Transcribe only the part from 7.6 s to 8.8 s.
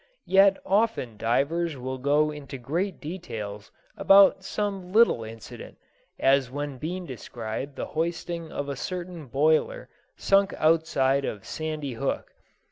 the hoisting of a